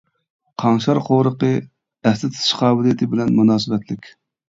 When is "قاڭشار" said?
0.63-0.99